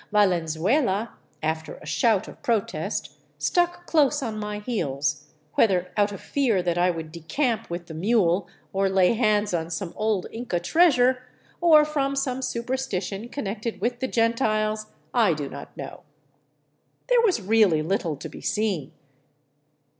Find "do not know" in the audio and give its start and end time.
15.35-16.01